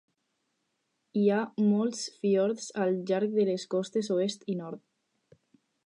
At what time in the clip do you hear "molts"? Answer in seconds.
1.65-2.01